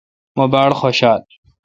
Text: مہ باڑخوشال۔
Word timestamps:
مہ 0.37 0.45
باڑخوشال۔ 0.51 1.21